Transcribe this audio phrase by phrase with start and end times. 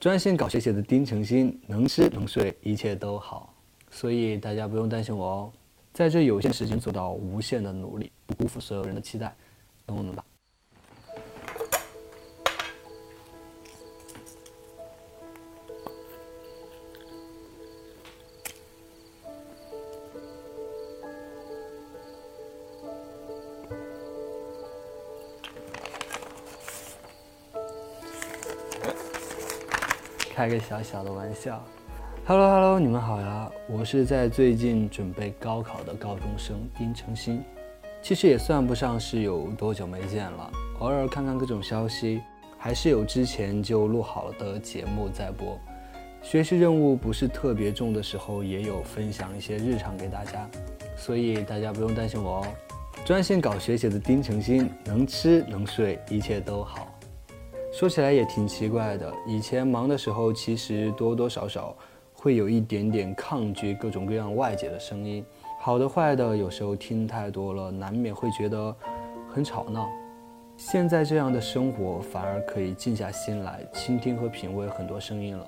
[0.00, 3.52] 专心搞学习的丁程鑫，能吃能睡，一切都好，
[3.90, 5.52] 所以大家不用担心我哦。
[5.92, 9.36] 在这有限时间做到无限的努力，不辜负所有人的期待，
[9.84, 10.24] 等我们吧。
[30.40, 31.62] 开个小小的玩笑
[32.24, 37.42] ，Hello Hello，你们好呀，我是在最近准备高考的高中生丁程鑫，
[38.00, 42.22] 其实也算不上是有多久没见了，偶尔看看各种消息，
[42.56, 45.58] 还是有之前就录好了的节目在播，
[46.22, 50.48] 学习任务不是特别重的时候，也有分享一些日常给大家，
[50.96, 52.46] 所以大家不用担心我哦，
[53.04, 56.89] 专心搞学习的丁程鑫，能吃能睡，一切都好。
[57.72, 61.74] 说起来也挺奇怪的，以前忙的时候，其实多多少少
[62.12, 65.24] 会有一点点抗拒各种各样外界的声音，
[65.60, 68.74] 好的坏的，有时候听太多了，难免会觉得
[69.32, 69.88] 很吵闹。
[70.56, 75.46] 现在这样的生活，反而可以静下心来倾听和品味很多声音了，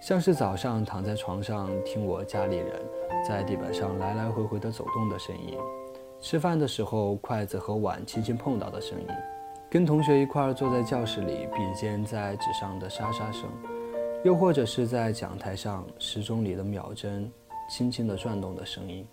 [0.00, 2.80] 像是早上躺在床上听我家里人
[3.28, 5.58] 在地板上来来回回的走动的声音，
[6.20, 9.06] 吃饭的时候筷子和碗轻轻碰到的声音。
[9.68, 13.50] 跟同学一块儿坐在教室里，笔尖在纸上的沙沙声，
[14.24, 17.30] 又或者是在讲台上时钟里的秒针
[17.68, 19.04] 轻轻的转动的声音，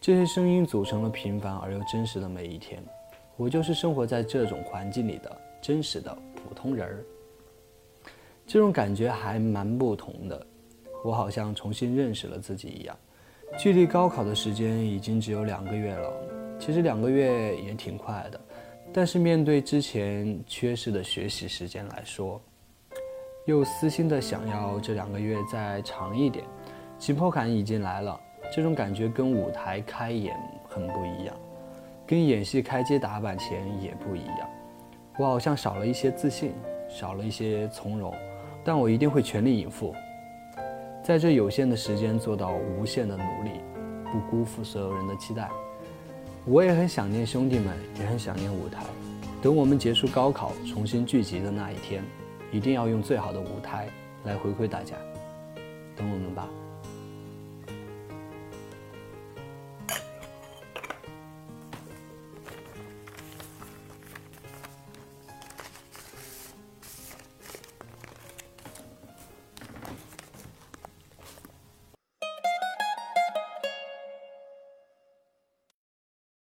[0.00, 2.82] 这些声音组成了平凡而又真实的每一天。
[3.36, 7.04] 我就是生活在这种环境里的真实的普通人儿。
[8.46, 10.46] 这种感觉还蛮不同的，
[11.02, 12.96] 我好像重新认识了自己一样。
[13.58, 16.12] 距离高考的时间已经只有两个月了，
[16.60, 18.40] 其实两个月也挺快的。
[18.92, 22.38] 但是面对之前缺失的学习时间来说，
[23.46, 26.44] 又私心的想要这两个月再长一点，
[26.98, 28.20] 紧迫感已经来了。
[28.54, 30.36] 这种感觉跟舞台开演
[30.68, 31.34] 很不一样，
[32.06, 34.50] 跟演戏开机打板前也不一样。
[35.18, 36.52] 我好像少了一些自信，
[36.86, 38.12] 少了一些从容，
[38.62, 39.94] 但我一定会全力以赴，
[41.02, 43.62] 在这有限的时间做到无限的努力，
[44.12, 45.48] 不辜负所有人的期待。
[46.44, 48.82] 我也很想念兄弟们，也很想念舞台。
[49.40, 52.02] 等我们结束高考，重新聚集的那一天，
[52.50, 53.88] 一定要用最好的舞台
[54.24, 54.96] 来回馈大家。
[55.96, 56.48] 等我们吧。